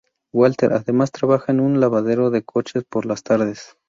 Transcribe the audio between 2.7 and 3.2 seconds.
por